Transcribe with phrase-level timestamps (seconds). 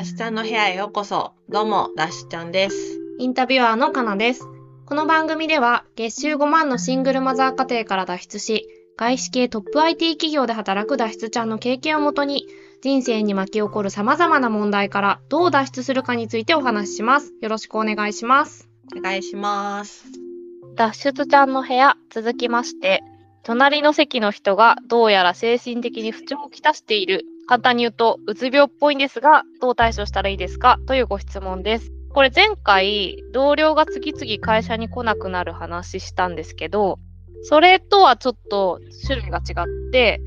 [0.00, 1.34] ダシちゃんの部屋へようこそ。
[1.50, 2.74] どうも、ダシちゃんです。
[3.18, 4.48] インタビュアーのかなです。
[4.86, 8.66] この番組では月収5万のシングルマザー家庭から脱出し、
[8.96, 12.46] 外資系トップ IT 企業で働く脱出ちゃんの経験をもとに、
[12.80, 17.34] 人生に巻き起こる様々な問題からどう脱出するかについてお話しします。
[17.42, 18.70] よろしくお願いします。
[18.96, 20.06] お願いします。
[20.76, 23.02] 脱出ちゃんの部屋、続きまして、
[23.42, 27.26] 隣の席の人がどうやら精神的に不調をきたしている。
[27.50, 31.90] 簡単に言うと、うつ病っぽいんですが、どう対処したらいいですかというご質問です。
[32.14, 37.00] これ前回、同僚が次々会社に来なくなる話したんですけど、
[37.42, 40.20] それとはちょっと種類が違って、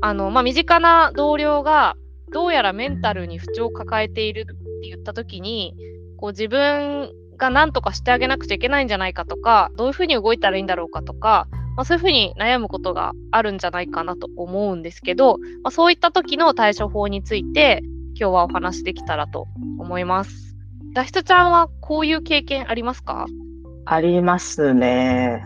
[0.00, 1.94] あの、まあ、身近な同僚が、
[2.32, 5.76] どうやらメンタルに不調を抱えているって言った時に、
[6.16, 17.80] こう自分が何とかしてあげなくちゃいけないんじゃないかとか、どういうふうに動いたらいいんだろうかとか、まあ、そういうふうに悩むことがあるんじゃないかなと思うんですけど、まあ、そういった時の対処法について
[18.14, 20.56] 今日はお話できたらと思います。
[20.94, 23.26] 脱出ちゃんはこういう経験ありますか？
[23.86, 25.44] ありますね。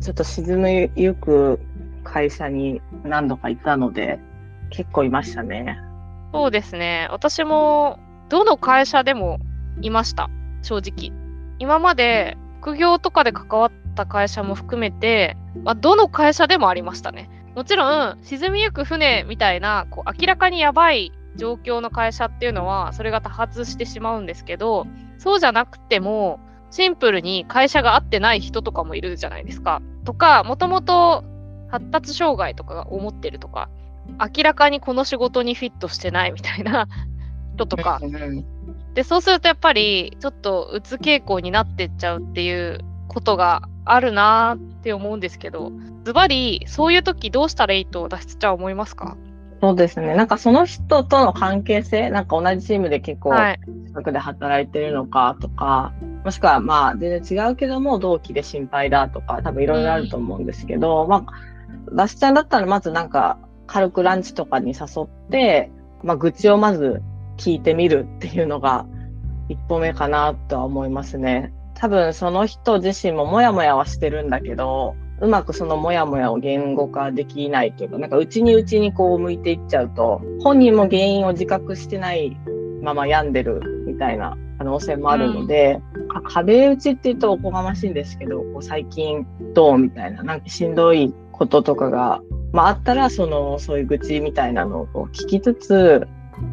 [0.00, 1.60] ちょっと沈むゆく
[2.02, 4.18] 会社に何度かいたので、
[4.70, 5.78] 結構いましたね。
[6.32, 7.08] そうですね。
[7.10, 7.98] 私も
[8.30, 9.38] どの会社でも
[9.82, 10.30] いました。
[10.62, 11.12] 正直。
[11.58, 17.28] 今まで副業とかで関わった会社も含めて、まあ、どの会社でもありましたね。
[17.56, 24.86] もちろん、沈みゆく船みたいな、こう明らかにやばい状況の会社っていうのは、それが多発してしまうんですけど、
[25.18, 26.38] そうじゃなくても、
[26.70, 29.80] シンプルに会社が合ってない人とかもいるじゃないですか。
[30.04, 31.24] とか、もともと
[31.70, 33.70] 発達障害とかが思ってるとか、
[34.36, 36.88] 明らかにこの仕事にフィットしてないみたいな
[37.54, 38.00] 人とか。
[38.94, 45.72] で、そうするとやっぱり、ちょっとうつ傾向になってっちゃうっていうことがあるなーって思うんですけど、
[46.04, 49.16] ズバリ、そういう時どうしたらいいと脱出ちゃん思いますか？
[49.62, 50.14] そうですね。
[50.14, 53.60] なんかその人との関係性、なんか同じチームで結構はい。
[53.86, 61.32] 近くで働いてるのかとか、もしくはまあ全然違うけども同期で心配だとか、多分いろいろあると思うんですけど、まあ、
[61.92, 65.70] ダシちゃんだったらまずなんか軽くランチとかに誘って、
[66.02, 67.00] まあ愚痴をまず
[67.38, 68.84] 聞いてみるっていうのが
[69.48, 71.54] 一歩目かなとは思いますね。
[71.78, 82.36] 多分その人自身もモヤモヤはしてるんだけど、うまくそのモヤモヤを言語化できないというか、なんか内に内にこう向いていっちゃうと、本人も原因を自覚してない
[82.82, 92.20] まま病んでるみたいな可能性もあるので、か壁打ちって言うとおこがましいんですけど、こう最近どうみたいな、なんかしんどいこととかが、
[92.52, 96.06] まああったら、その、そういう愚痴みたいなのをこう聞きつつ、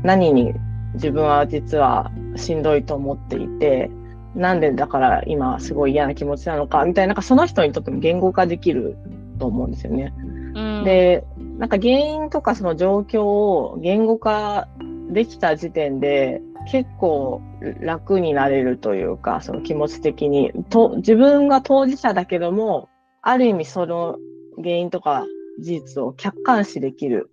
[0.04, 0.54] 何に
[0.94, 3.90] 自分は実はしんどいと思っていて、
[4.36, 8.98] なんでだから今すごい嫌な気持ちなのかみたいな、なんかその人にとっても言語化できる
[9.40, 10.14] と思うんですよね。
[10.56, 11.26] うん、で、
[11.58, 14.68] なんか原因とかその状況を言語化
[15.10, 17.42] できた時点で結構
[17.82, 20.52] 楽になれるというか、その気持ち的に。
[20.70, 22.90] と自分が当事者だけども、
[23.22, 24.18] ある意味その
[24.58, 25.26] 原因とか
[25.60, 27.30] 事実を客観視できる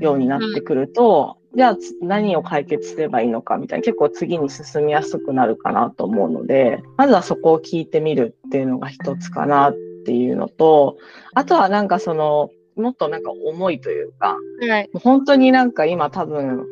[0.00, 10.96] ようになってくると、じゃあつ何を解決すればいいのかみたいな結構次に進みやすくなるかなと思うので、まずはそこを聞いてみるっていうのが一つかなっていうのと、
[11.34, 14.90] あとはなんかその、もっとなんか重いというか、はい。
[14.92, 16.66] もう本当になんか今多分、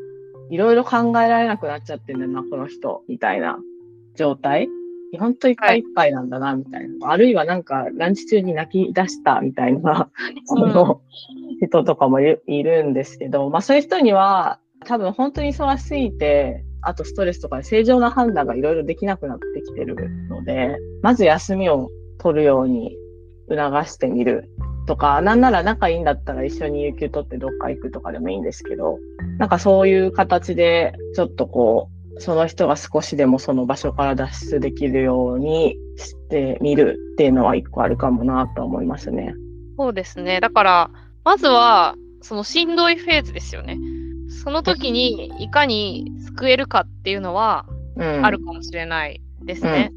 [0.50, 3.58] いろいろ考えられなくなっちゃってんだよな、この人、みたいな
[4.16, 4.68] 状態。
[5.18, 7.10] 本当いっぱいいっぱいなんだな、みたいな。
[7.10, 10.08] あるいはなんか、ランチ中に泣き出した、みたいな、
[10.44, 11.00] その、
[11.60, 19.96] 人とかもいるいるんですけど、まあそういう人には、多分本当に忙しすぎて、あとストレスとかで正常な判断がいろいろできなくなってきてる
[20.28, 22.96] ので、まず休みを取るように
[23.48, 24.50] 促してみる
[24.86, 28.98] とか、なんなら仲いいんだったら一緒に有給取ってどっか行くとかでもいいんですけど、
[29.38, 39.34] なんかそういう形でちょっとこう、その人が少しでもその場所から脱出できるようにしてみるっていうのは一個あるかもなと思いますね。
[39.78, 40.40] そうですね。
[40.40, 40.90] だから、
[41.24, 43.78] まずは、そのしんどいフェーズですよね。
[44.42, 47.66] その時にいかに救えるかっていうのは
[47.96, 48.24] うん。
[48.24, 49.92] あるかもしれないですね。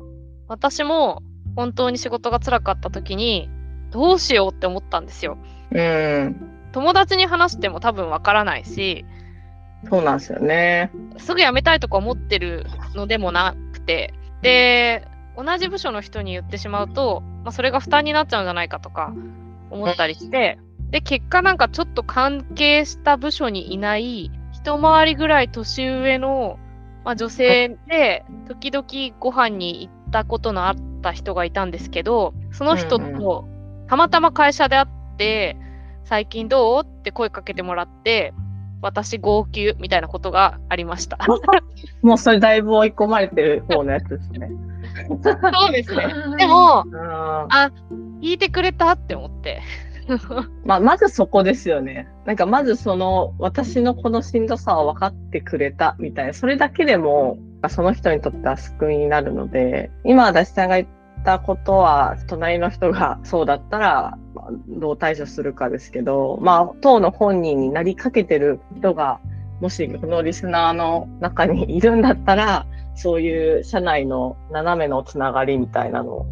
[0.47, 1.23] 私も
[1.55, 3.49] 本当に仕事が辛かった時に
[3.91, 5.37] どうしようって思ったんですよ。
[5.71, 6.35] うん。
[6.73, 9.05] 友達に話しても多分わからないし、
[9.89, 10.91] そうなんですよね。
[11.17, 12.65] すぐ辞めたいとか思ってる
[12.95, 15.07] のでもなくて、で、
[15.37, 19.13] 同じ部署の人に言ってしまうと、まあ、それが負担になっちゃうんじゃないかとか
[19.69, 20.59] 思ったりして、
[20.93, 26.59] で、結果なんかちょっと関係した部署にいない、一回りぐらい年上の、
[27.03, 33.47] まあ、女性で、時々ご飯に行ったことのあった人がいたんですけど、その人うんと
[33.87, 34.87] たまたま会社で会っ
[35.17, 35.57] て、
[36.03, 36.83] 最近どう？
[36.83, 38.35] って声かけてもらって、
[38.83, 41.17] 私号泣みたいなことがありました。
[42.03, 44.51] もうそれだいぶ追い込まれてる方のやつですね。
[45.53, 46.07] そうですね。
[46.37, 47.01] でも、うん
[47.49, 47.71] あ、
[48.21, 49.63] 聞いてくれたって思って。
[50.65, 52.07] ま、まずそこですよね。
[52.25, 57.37] なんかまずその私のこのしんどさを分かってくれたみたいな、それだけでも
[57.69, 60.87] その人にとっては救いになるので、今私さんが言っ
[61.23, 64.17] たことは隣の人がそうだったら
[64.67, 69.19] どう対処するかですけど、まあ当の本人になりかけてる人が
[69.61, 72.65] もしこのリスナーの中にいるんだったら、
[72.95, 76.25] そういう社内の斜めのつながりみたいなの。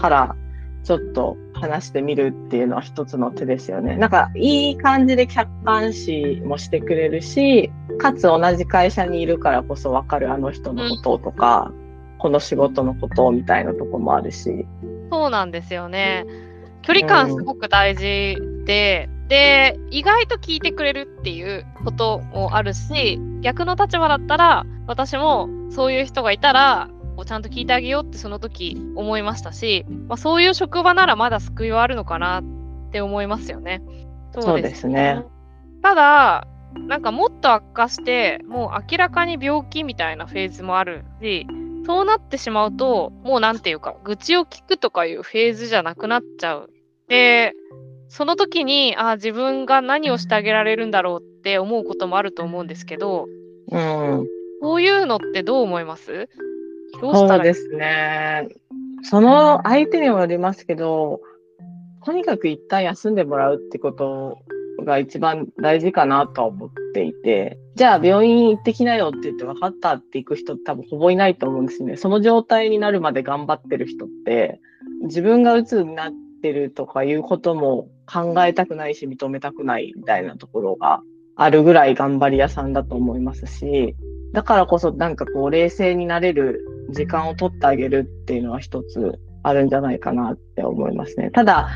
[0.00, 0.36] から
[0.82, 3.96] ちょっと話してみるっていうのは一つの手ですよね。
[3.96, 11.72] なんかいい感じで客観視もしてくれるし、かつ同じ会社にいるからこそわかるあの人のこととか、
[12.18, 14.66] この仕事のことみたいなとこもあるし。
[15.10, 16.24] そうなんですよね。
[16.82, 18.36] 距離感すごく大事
[18.66, 32.44] で、で、意外と聞いてくれるっていうこともあるし、逆の立場だったら、私もそういう人がいたら、こうちゃんと聞いてあげようってその時思いましたし、まあ、そういう職場ならまだ救いはあるのかなっ
[32.90, 33.82] て思いますよね。
[34.32, 35.24] そうですね。
[35.82, 36.46] ただ、
[36.88, 41.46] なんかもっと悪化して、もう明らかに病気みたいなフェーズもあるし、
[41.86, 46.70] そうなってしまうと、もうなんていうか、愚痴を聞くとかいうフェーズじゃなくなっちゃう。
[47.08, 47.52] で、
[48.08, 53.26] その時に、あ自分が何をしてあげられるんだろうって思うこともあると思うんですけど、
[53.70, 54.26] うん。
[54.60, 56.28] こういうのってどう思います？
[57.00, 58.48] どうしたらいいそうですね。
[59.02, 61.20] その相手にもよりますけど、
[62.04, 64.38] とにかく一旦休んでもらうってこと
[64.84, 71.96] が一番大事かなとは思っていて、じゃあ病院行ってきなよって言って分かったって行く人多分ほぼいないと思うんですね。
[71.96, 74.60] その状態になるまで頑張ってる人って、
[75.02, 76.12] 自分が鬱になっ
[76.42, 81.02] てるとかいうことも考えたくないし認めたくないみたいなところが
[81.36, 83.96] あるぐらい頑張り屋さんだと思いますし、
[84.32, 91.30] だからこそなんかこう冷静になれる時間を取ってあげるっていうのは一つあるんじゃないかなって思いますね。
[91.30, 91.68] ただ、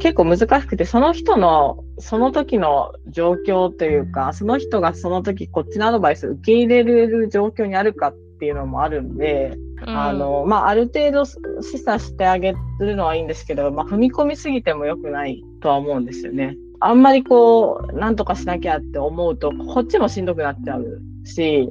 [0.00, 16.56] 結構難しくて、その人のその時の状況というか、その人がその時こっちのアドバイスを受け入れる状況にあるかっていうのもあるんで、うんあの、まあ、ある程度示唆してあげるのはいいんですけど、まあ、踏み込みすぎても良くないとは思うんですよね。
[16.80, 21.70] あんまりこう、なんとかしなきゃって思うと、こっちもしんどくなっちゃうし、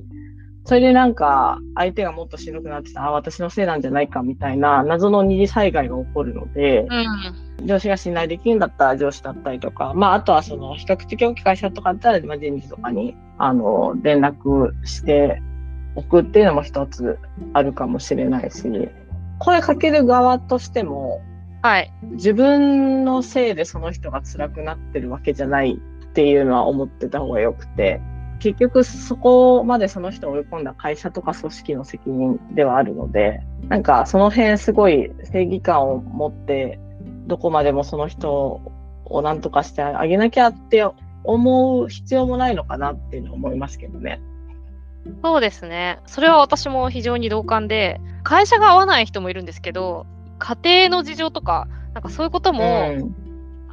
[0.65, 6.88] それでなんか、相手がもっとしんどくなってた、あ、私のせいなんじゃないかみたいな謎の二次災害が起こるので、
[7.60, 7.68] うん。
[7.68, 15.42] 上司が信頼できるんだったら上司だったりとか、まあ、あとはその、比較的大きい会社とかだったら、まあ、人事とかに、あの、連絡して
[15.95, 17.18] おくっていうのも一つ
[17.51, 18.63] あるかもしれないし、
[19.39, 21.21] 声かける側としても、
[21.62, 21.92] はい。
[22.12, 28.01] 自分のせいでその人が辛くなってるわけじゃないっていうのは思ってた方がよくて、
[28.40, 36.80] 結局そこまでその人を追い込んだ会社とか組織の責任ではあるので、なんかその辺すごい正義感を持って、
[37.28, 38.62] どこまでもその人
[39.06, 40.86] を何とかしてあげなきゃって
[41.24, 44.22] 思う必要もないのかなっていうのは思いますけどね。
[45.22, 46.00] そうですね。
[46.06, 50.06] それは私も非常に同感で、会社が合わない人もいるんですけど、
[50.40, 50.58] 家
[50.88, 53.16] 庭の事情とか、なんかそういうこともうん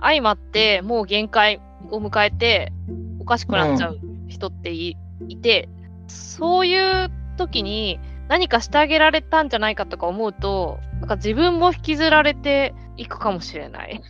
[0.03, 1.61] 相まって、もう限界
[1.91, 2.73] を迎えて、
[3.21, 3.99] おかしくなっちゃう
[4.31, 4.97] 人ってい,、
[5.29, 5.69] いて、
[6.07, 14.01] そういう時に何かしてあげられたんじゃないかとか思うと、なんか自分も引きずられていくかもしれない。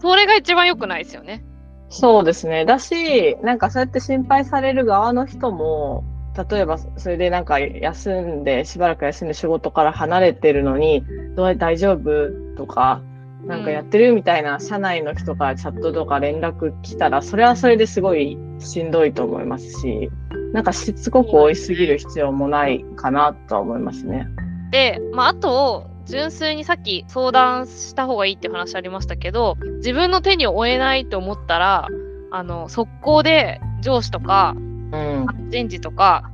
[0.00, 1.44] それが一番良くないですよね。
[1.88, 2.64] そうですね。
[2.64, 6.04] だし、なんかそうやって心配される側の人も、
[6.50, 11.04] 例えばそれでなんか休んで、しばらく休んで仕事から離れてるのに、
[11.36, 13.00] どう大丈夫とか、
[13.46, 20.10] なんかやってるみたいな社内の人からチャットとか連絡来たら、それはそれですごいしんどいと思いますし、
[20.52, 24.26] なんかしつこく追いすぎる必要もないかなとは思いますね。
[24.70, 31.88] で、まあ、あと、純粋にさっき相談した方がいいって話ありましたけど、自分の手に負えないと思ったら、
[32.30, 35.26] あの、速攻で上司とか、うん。
[35.50, 36.30] 人事とか、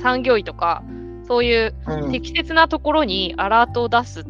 [0.00, 0.82] 産業医とか、
[1.26, 4.24] そういううん、適切なところにアラートを出す。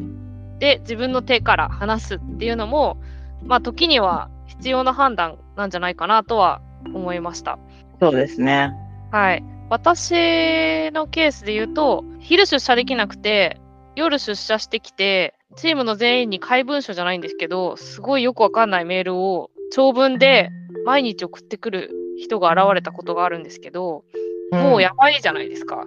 [0.59, 2.97] で、自分の手から離すっていうのも、
[3.43, 7.59] まあ、時には必要な判断なんじゃないかなとは思いました。
[7.99, 8.73] そうですね。
[9.11, 9.43] はい。
[9.69, 13.59] 私のケースで言うと、昼出社できなくて、
[13.95, 20.51] 夜出社してきて、チームの全員に怪文書じゃないんですけど、すごいよくわかんないメールを長文で
[20.85, 24.03] 毎日送ってくる人が現れたことがあるんですけど、
[24.51, 25.85] もうやばいじゃないですか。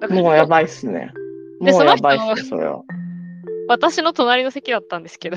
[0.00, 1.12] だからもうやばいっすね。
[1.60, 2.82] でもうやばいそのっすね、それは。
[3.68, 5.36] 私の隣の席だったんですけど、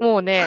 [0.00, 0.46] もうね。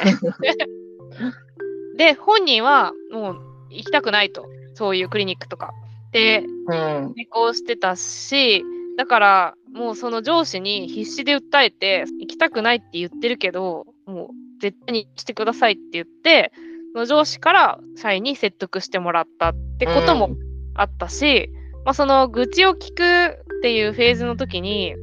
[1.97, 4.47] で、本人はもう行きたくないと。
[4.75, 5.73] そういうクリニックとか。
[6.11, 7.13] で、うん。
[7.15, 8.63] 成功してたし、
[8.97, 14.27] だからもうその上司に必死で訴えて、行きたくないって言ってるけど、もう
[14.61, 16.51] 絶対にしてくださいって言って、
[16.93, 20.31] その上司から社員に説得してもらったってことも
[20.75, 21.49] あったし、
[21.85, 24.95] まあ、その愚痴を聞くっていうフェーズの時に、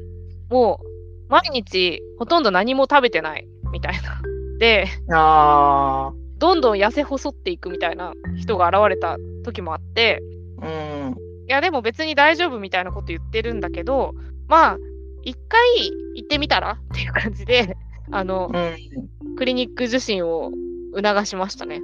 [0.51, 0.87] もう
[1.31, 4.21] 毎日ほとんど何も食べてないみたいな。
[4.59, 5.15] で、うん。
[5.15, 10.23] あどんどん痩せ細っていくみたいな人が現れた時もあって、
[10.61, 10.66] あ。
[10.66, 10.71] う
[11.11, 11.16] ん。
[11.49, 14.14] いやでも別に大丈夫みたいなこと言ってるんだけど、
[14.49, 14.78] まあ、
[15.23, 15.61] 一回
[16.14, 17.76] 行ってみたら っていう感じで、
[18.11, 19.37] あの、うん。
[19.37, 20.50] クリニック受診を
[20.95, 21.81] 促しましたね。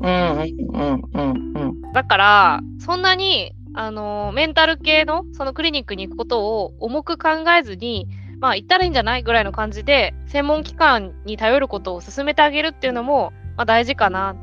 [0.00, 0.10] うん。
[0.10, 1.02] うん。
[1.14, 1.52] うん。
[1.56, 1.92] うん。
[1.92, 8.06] だから、そんなに、あの、メンタル系の、そのクリニックに行くことを重く考えずに、
[8.40, 14.36] まあ、行ったらいいんじゃないぐらいの感じで、専門機関に頼ることを進めてあげるっていうのも、まあ、大事かな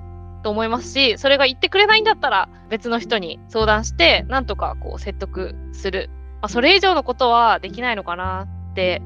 [0.44, 6.10] と思いますし、それが言ってくれないんだったら、別の人に相談して、なんとかこう説得する。
[6.42, 9.02] まあ、それ以上のことはできないのかなって、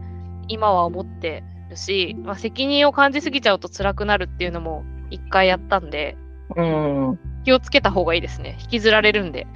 [0.48, 6.18] 今は思ってるし、まあ、責任を感じすぎちゃうと辛くなるっていうのも一回やったんで、
[6.56, 7.20] うん。
[7.44, 8.58] 気をつけた方がいいですね。
[8.62, 9.48] 引きずられるんで。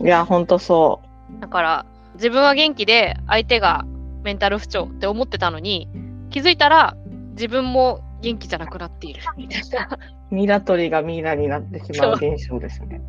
[0.00, 1.00] いや、ほんとそ
[1.40, 3.84] だから、自分は元気で相手が
[4.22, 5.88] メンタル不調って思ってたのに、
[6.30, 6.96] 気づいたら
[7.32, 9.88] 自分も元気じゃなくなっているみたいな。
[10.30, 10.34] う。
[10.34, 13.00] ミイラ取りがミイラになってしまう現象ですね。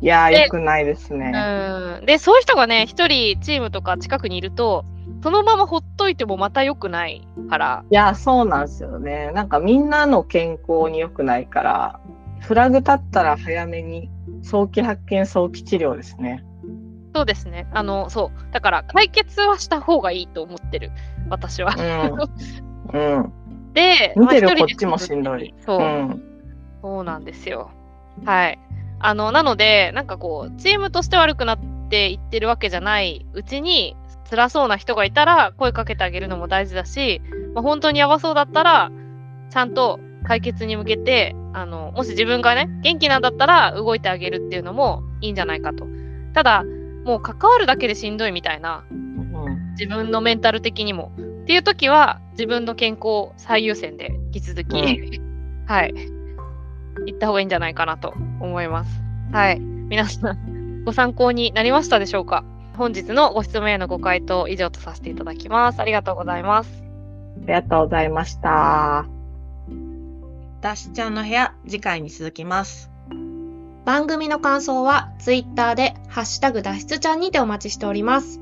[0.00, 1.32] いやー、で良くないですね。
[2.00, 2.06] うん。
[2.06, 4.84] で、そういう人がね、一人チームとか近くにいると、
[5.22, 9.30] そのままほっといてもまた良くないから、いや、そうなんですよね。
[9.32, 12.00] なんかみんなの健康に良くないから、
[12.40, 14.10] フラグ立ったら早めに
[14.42, 16.44] 早期発見、早期治療ですね。
[17.14, 17.66] そうですね。
[17.72, 18.52] あの、そう。
[18.52, 20.92] だから、解決はした方がいいと思ってる、
[21.28, 21.74] 私は。
[22.92, 23.00] うん。
[23.00, 23.32] うん。
[23.72, 25.54] で、見てるこっちもしんどい。
[25.64, 25.82] そうう。
[25.82, 26.22] ん。
[26.82, 27.70] そうなんですよ。
[28.24, 28.58] はい。
[28.98, 31.58] あの、なので、なんかこう、チームとして悪くなっ
[31.88, 33.96] ていってるわけじゃないうちに、
[34.28, 37.20] 辛そうな人がいたら声かけてあげるのも大事だし、
[37.54, 38.90] まあ、本当にやばそうだったら、
[39.50, 45.86] ちゃんと解決に向けて、あの、もし自分がね、元気なんだったら動いてあげるっていうのもいいんじゃないかと。
[46.32, 46.64] ただ、
[47.04, 49.10] もう関わるだけでしんどいみたいな、うん
[49.72, 51.10] 自分のメンタル的にも。
[51.50, 55.20] っていう時は、自分の健康最優先で引き続き、
[55.66, 55.92] はい、
[57.06, 59.02] 行った方がいいんじゃないかなと思います。
[59.32, 59.58] はい。
[59.58, 62.44] 皆さん、ご参考になりましたでしょうか？
[62.76, 65.80] 本日のご質問へのご回答以上とさせていただきます。
[65.80, 66.84] ありがとうございます。
[67.38, 69.08] ありがとうございました。
[70.60, 72.92] ダッシュちゃんの部屋、次回に続きます。
[73.84, 78.40] 番組の感想は Twitter でハッシュタグ脱出ちゃんにてお待ちしております。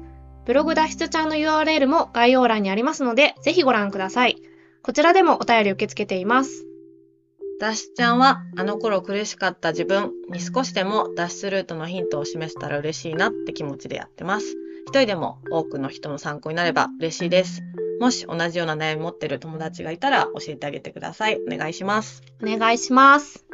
[0.49, 4.41] ブログ脱出ちゃんの URL も概要欄にありますので、ぜひご覧ください。
[4.83, 6.65] こちらでもお便り受け付けています。
[7.61, 14.57] ダッシュちゃんは、あの頃苦しかった自分に少しでも脱出ルートのヒントを示せたら嬉しいなって気持ちでやってます。
[14.87, 17.61] 一人でも多くの人の参考になれば嬉しいです。
[18.01, 21.39] もし同じような悩み持ってる友達がいたら教えてあげてください。
[21.47, 22.23] お願いします。
[22.43, 23.48] お願いします。